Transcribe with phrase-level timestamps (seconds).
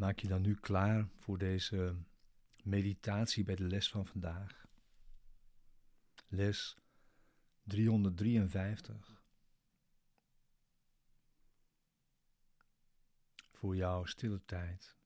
[0.00, 1.96] Maak je dan nu klaar voor deze
[2.62, 4.66] meditatie bij de les van vandaag.
[6.28, 6.76] Les
[7.62, 9.22] 353.
[13.52, 14.96] Voor jouw stille tijd.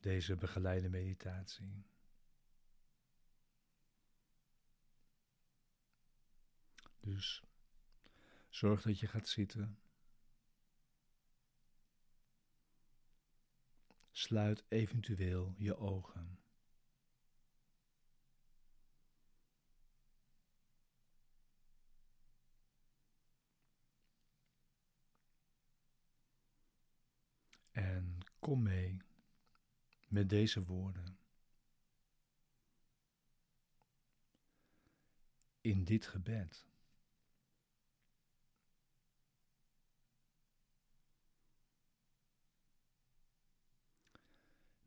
[0.00, 1.84] Deze begeleide meditatie.
[7.00, 7.42] Dus
[8.48, 9.78] zorg dat je gaat zitten.
[14.22, 16.38] Sluit eventueel je ogen.
[27.72, 29.02] En kom mee
[30.08, 31.18] met deze woorden.
[35.60, 36.71] In dit gebed.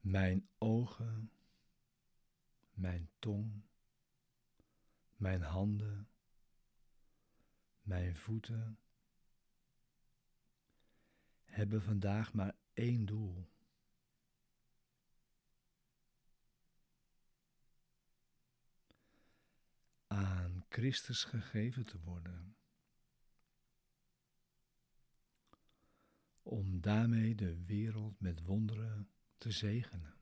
[0.05, 1.31] Mijn ogen,
[2.73, 3.63] mijn tong,
[5.15, 6.09] mijn handen,
[7.81, 8.79] mijn voeten
[11.43, 13.49] hebben vandaag maar één doel.
[20.07, 22.55] Aan Christus gegeven te worden.
[26.41, 30.15] Om daarmee de wereld met wonderen te zegenen.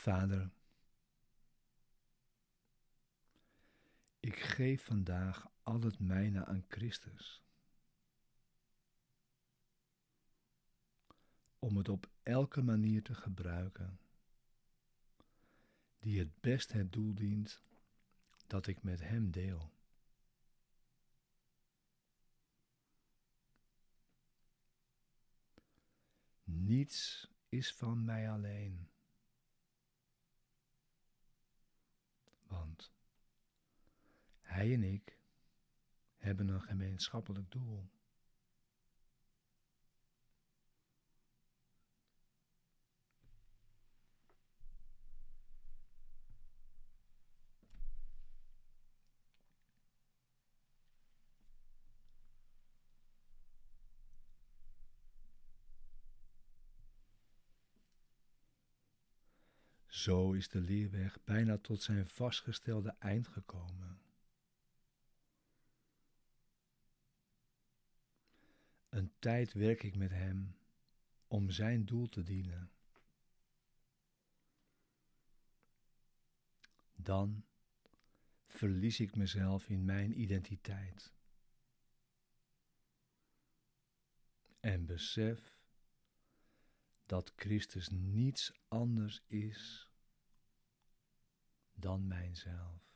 [0.00, 0.50] Vader,
[4.20, 7.49] ik geef vandaag al het mijne aan Christus.
[11.70, 14.00] Om het op elke manier te gebruiken
[15.98, 17.62] die het best het doel dient
[18.46, 19.72] dat ik met Hem deel.
[26.44, 28.90] Niets is van mij alleen,
[32.46, 32.92] want
[34.40, 35.18] Hij en ik
[36.16, 37.99] hebben een gemeenschappelijk doel.
[60.00, 64.00] Zo is de leerweg bijna tot zijn vastgestelde eind gekomen.
[68.88, 70.56] Een tijd werk ik met hem
[71.26, 72.70] om zijn doel te dienen.
[76.94, 77.44] Dan
[78.44, 81.12] verlies ik mezelf in mijn identiteit.
[84.60, 85.58] En besef
[87.06, 89.89] dat Christus niets anders is
[91.80, 92.89] dan mijzelf.